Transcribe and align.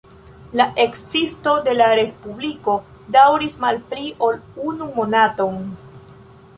La 0.59 0.65
ekzisto 0.83 1.53
de 1.67 1.75
la 1.77 1.91
respubliko 2.01 2.75
daŭris 3.19 3.57
malpli 3.67 4.11
ol 4.31 4.41
unu 4.73 4.93
monaton. 5.01 5.63